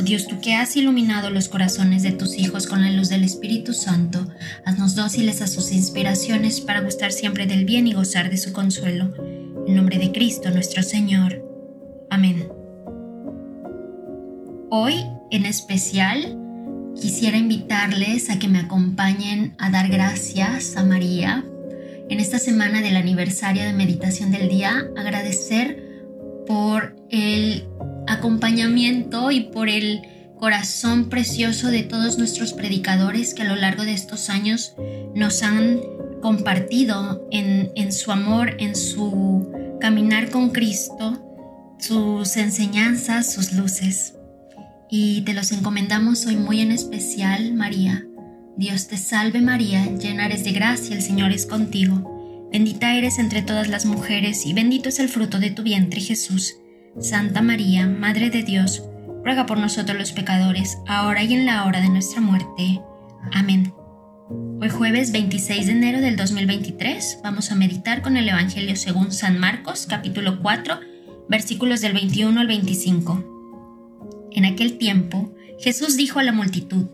[0.00, 3.24] Oh Dios, tú que has iluminado los corazones de tus hijos con la luz del
[3.24, 4.28] Espíritu Santo,
[4.64, 9.12] haznos dóciles a sus inspiraciones para gustar siempre del bien y gozar de su consuelo.
[9.66, 11.44] En nombre de Cristo nuestro Señor.
[12.10, 12.46] Amén.
[14.70, 16.38] Hoy, en especial,
[16.94, 21.44] quisiera invitarles a que me acompañen a dar gracias a María
[22.08, 25.88] en esta semana del aniversario de meditación del día, agradecer
[26.46, 27.64] por el
[28.08, 30.02] acompañamiento y por el
[30.38, 34.74] corazón precioso de todos nuestros predicadores que a lo largo de estos años
[35.14, 35.80] nos han
[36.22, 39.50] compartido en, en su amor, en su
[39.80, 44.14] caminar con Cristo, sus enseñanzas, sus luces.
[44.90, 48.04] Y te los encomendamos hoy muy en especial, María.
[48.56, 52.48] Dios te salve María, llena eres de gracia, el Señor es contigo.
[52.50, 56.56] Bendita eres entre todas las mujeres y bendito es el fruto de tu vientre, Jesús.
[57.00, 58.82] Santa María, Madre de Dios,
[59.24, 62.80] ruega por nosotros los pecadores, ahora y en la hora de nuestra muerte.
[63.32, 63.72] Amén.
[64.60, 69.38] Hoy jueves 26 de enero del 2023 vamos a meditar con el Evangelio según San
[69.38, 70.80] Marcos capítulo 4
[71.28, 74.28] versículos del 21 al 25.
[74.32, 76.86] En aquel tiempo Jesús dijo a la multitud,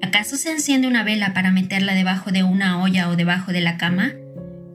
[0.00, 3.76] ¿acaso se enciende una vela para meterla debajo de una olla o debajo de la
[3.76, 4.12] cama?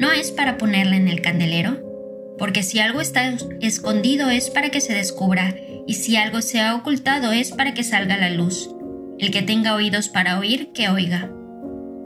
[0.00, 1.91] ¿No es para ponerla en el candelero?
[2.38, 5.54] Porque si algo está escondido es para que se descubra,
[5.86, 8.70] y si algo se ha ocultado es para que salga la luz.
[9.18, 11.30] El que tenga oídos para oír, que oiga.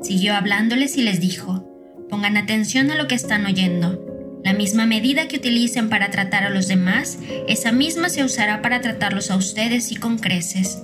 [0.02, 1.66] Siguió hablándoles y les dijo,
[2.08, 4.02] pongan atención a lo que están oyendo.
[4.44, 7.18] La misma medida que utilicen para tratar a los demás,
[7.48, 10.82] esa misma se usará para tratarlos a ustedes y con creces.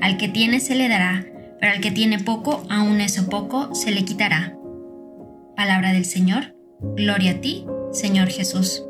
[0.00, 1.26] Al que tiene se le dará,
[1.60, 4.56] pero al que tiene poco, aun eso poco, se le quitará.
[5.56, 6.54] Palabra del Señor,
[6.96, 8.82] gloria a ti, Señor Jesús.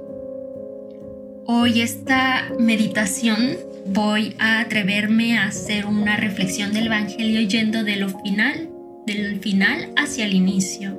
[1.46, 8.08] Hoy esta meditación voy a atreverme a hacer una reflexión del Evangelio yendo de lo
[8.08, 8.70] final,
[9.06, 10.98] del final hacia el inicio,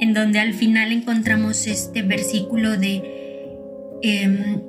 [0.00, 3.02] en donde al final encontramos este versículo de
[4.02, 4.60] em,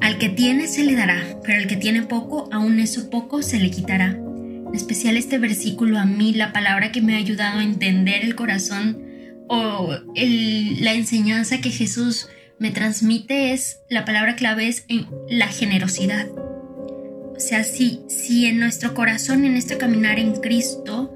[0.00, 3.58] al que tiene se le dará, pero al que tiene poco, aún eso poco se
[3.58, 4.10] le quitará.
[4.10, 8.36] En especial este versículo a mí, la palabra que me ha ayudado a entender el
[8.36, 9.05] corazón
[9.48, 16.26] o la enseñanza que Jesús me transmite es, la palabra clave es en la generosidad.
[16.30, 21.14] O sea, si, si en nuestro corazón, en este caminar en Cristo,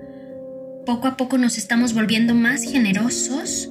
[0.84, 3.70] poco a poco nos estamos volviendo más generosos,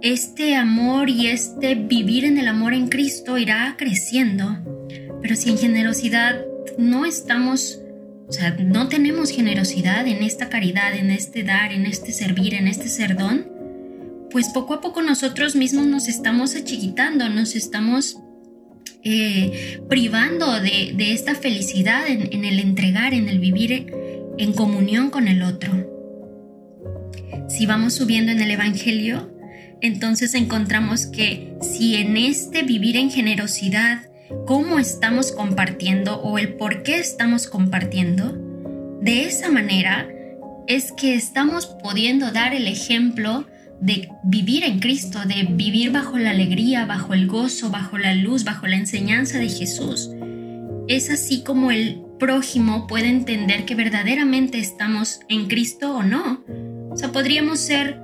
[0.00, 4.56] este amor y este vivir en el amor en Cristo irá creciendo.
[5.20, 6.40] Pero si en generosidad
[6.78, 7.80] no estamos,
[8.28, 12.68] o sea, no tenemos generosidad en esta caridad, en este dar, en este servir, en
[12.68, 13.57] este serdón,
[14.30, 18.18] pues poco a poco nosotros mismos nos estamos achiquitando, nos estamos
[19.04, 23.92] eh, privando de, esta felicidad en, el entregar, en el vivir
[24.38, 25.72] en comunión con el otro.
[27.48, 29.32] Si vamos subiendo en el Evangelio,
[29.80, 34.02] entonces encontramos que si en este vivir en generosidad,
[34.46, 38.36] cómo estamos compartiendo o el por qué estamos compartiendo,
[39.00, 40.08] de esa manera
[40.66, 43.46] es que estamos pudiendo dar el ejemplo
[43.80, 48.44] de vivir en Cristo, de vivir bajo la alegría, bajo el gozo, bajo la luz,
[48.44, 50.10] bajo la enseñanza de Jesús.
[50.88, 56.44] Es así como el prójimo puede entender que verdaderamente estamos en Cristo o no.
[56.90, 58.00] O sea, podríamos ser,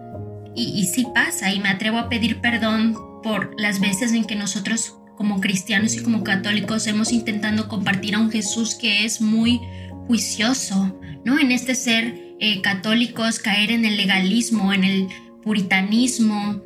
[0.54, 4.36] y, y sí pasa, y me atrevo a pedir perdón por las veces en que
[4.36, 9.60] nosotros como cristianos y como católicos hemos intentado compartir a un Jesús que es muy
[10.06, 11.38] juicioso, ¿no?
[11.38, 15.08] En este ser eh, católicos caer en el legalismo, en el
[15.44, 16.62] puritanismo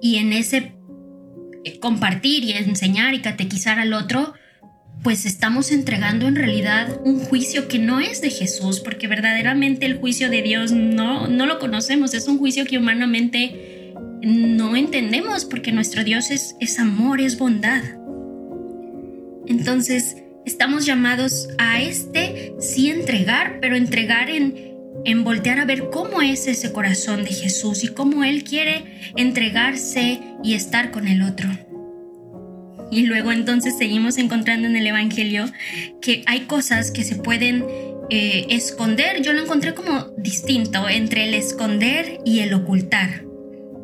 [0.00, 0.72] y en ese
[1.80, 4.34] compartir y enseñar y catequizar al otro,
[5.02, 9.98] pues estamos entregando en realidad un juicio que no es de Jesús, porque verdaderamente el
[9.98, 13.92] juicio de Dios no, no lo conocemos, es un juicio que humanamente
[14.22, 17.82] no entendemos, porque nuestro Dios es, es amor, es bondad.
[19.46, 20.16] Entonces,
[20.46, 24.73] estamos llamados a este sí entregar, pero entregar en,
[25.04, 28.84] en voltear a ver cómo es ese corazón de Jesús y cómo Él quiere
[29.16, 31.48] entregarse y estar con el otro.
[32.90, 35.46] Y luego entonces seguimos encontrando en el Evangelio
[36.00, 37.64] que hay cosas que se pueden
[38.10, 43.24] eh, esconder, yo lo encontré como distinto entre el esconder y el ocultar,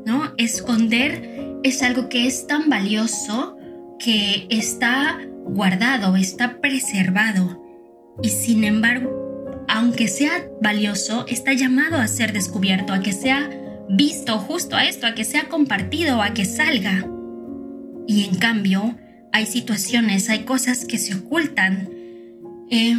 [0.04, 0.34] ¿no?
[0.36, 3.56] Esconder es algo que es tan valioso
[3.98, 7.62] que está guardado, está preservado
[8.22, 9.19] y sin embargo,
[9.70, 13.48] aunque sea valioso, está llamado a ser descubierto, a que sea
[13.88, 17.06] visto justo a esto, a que sea compartido, a que salga.
[18.06, 18.98] Y en cambio,
[19.32, 21.88] hay situaciones, hay cosas que se ocultan.
[22.70, 22.96] Eh,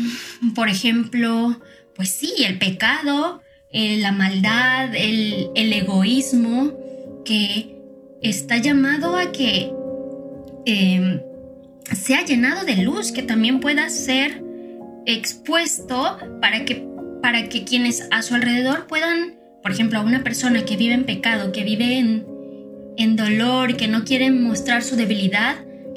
[0.56, 1.60] por ejemplo,
[1.94, 3.42] pues sí, el pecado,
[3.72, 6.72] eh, la maldad, el, egoísmo,
[7.26, 7.76] que
[8.22, 9.74] está llamado a que
[10.66, 11.22] eh,
[11.94, 14.51] sea llenado de luz, que también pueda ser
[15.06, 16.88] expuesto para que,
[17.22, 21.06] para que quienes a su alrededor puedan, por ejemplo, a una persona que vive en
[21.06, 22.26] pecado, que vive en,
[22.98, 25.56] en dolor, que no quiere mostrar su debilidad,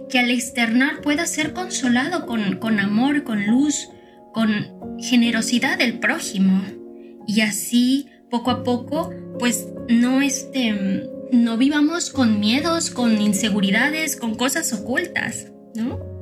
[0.08, 3.88] que al externar pueda ser consolado con, con amor, con luz,
[4.32, 6.62] con generosidad del prójimo.
[7.26, 14.34] Y así, poco a poco, pues no, este, no vivamos con miedos, con inseguridades, con
[14.34, 16.13] cosas ocultas, ¿no?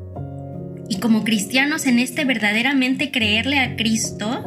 [0.92, 4.44] Y como cristianos en este verdaderamente creerle a Cristo,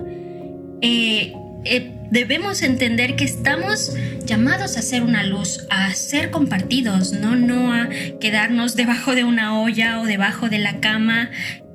[0.80, 1.34] eh,
[1.64, 3.96] eh, debemos entender que estamos
[4.28, 7.90] llamados a ser una luz, a ser compartidos, no, no a
[8.22, 11.32] quedarnos debajo de una olla o debajo de la cama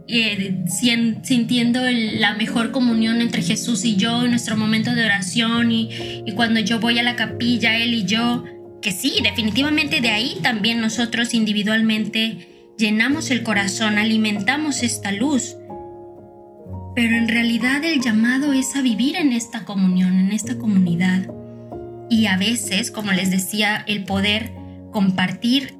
[0.06, 0.55] eh,
[1.25, 5.90] sintiendo la mejor comunión entre Jesús y yo en nuestro momento de oración y,
[6.25, 8.44] y, cuando yo voy a la capilla, Él y yo,
[8.81, 12.50] que sí, definitivamente de ahí también nosotros individualmente
[12.81, 15.56] llenamos el corazón, alimentamos esta luz.
[16.97, 21.29] Pero en realidad el llamado es a vivir en esta comunión, en esta comunidad.
[22.09, 24.53] Y a veces, como les decía, el poder
[24.91, 25.75] compartir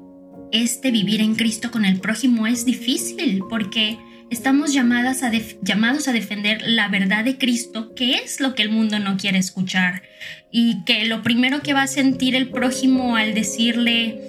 [0.51, 3.97] este vivir en Cristo con el prójimo es difícil porque
[4.29, 5.31] estamos llamadas a
[5.61, 9.39] llamados a defender la verdad de Cristo, que es lo que el mundo no quiere
[9.39, 10.03] escuchar.
[10.51, 14.21] Y que lo primero que va a sentir el prójimo al decirle,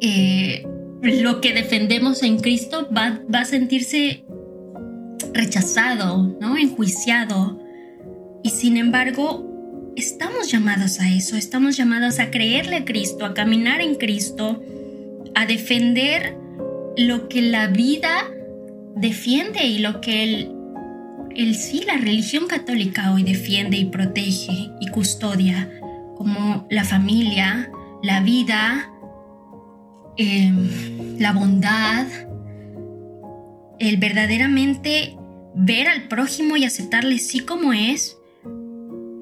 [0.00, 0.64] eh,
[1.04, 4.24] lo que defendemos en Cristo va, a sentirse
[5.32, 6.56] rechazado, ¿no?
[6.56, 7.60] Enjuiciado.
[8.42, 13.80] Y sin embargo, estamos llamados a eso, estamos llamados a creerle a Cristo, a caminar
[13.80, 14.62] en Cristo,
[15.34, 16.36] a defender
[16.96, 18.30] lo que la vida
[18.96, 20.52] defiende y lo que el,
[21.34, 25.70] el sí, la religión católica hoy defiende y protege y custodia,
[26.16, 27.70] como la familia,
[28.02, 28.93] la vida,
[30.16, 32.06] Em, la bondad,
[33.80, 35.16] el verdaderamente
[35.56, 38.16] ver al prójimo y aceptarle sí como es,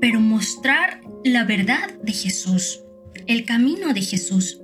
[0.01, 2.83] pero mostrar la verdad de Jesús,
[3.27, 4.61] el camino de Jesús.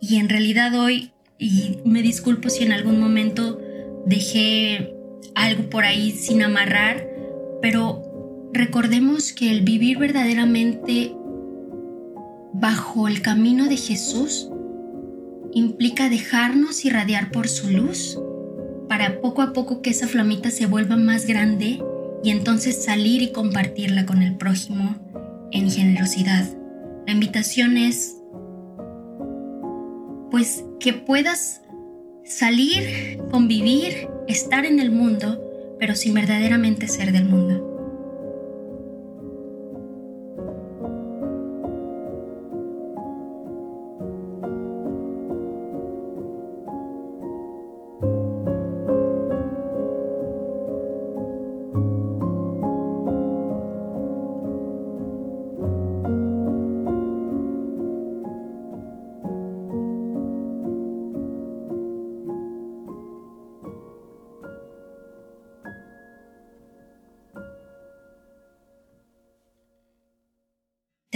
[0.00, 3.60] Y en realidad hoy, y me disculpo si en algún momento
[4.06, 4.94] dejé
[5.34, 7.06] algo por ahí sin amarrar,
[7.60, 11.14] pero recordemos que el vivir verdaderamente
[12.60, 14.50] bajo el camino de Jesús
[15.52, 18.18] implica dejarnos irradiar por su luz
[18.88, 21.82] para poco a poco que esa flamita se vuelva más grande
[22.22, 24.96] y entonces salir y compartirla con el prójimo
[25.52, 26.46] en generosidad.
[27.06, 28.16] La invitación es
[30.30, 31.62] pues que puedas
[32.24, 35.42] salir, convivir, estar en el mundo,
[35.78, 37.65] pero sin verdaderamente ser del mundo.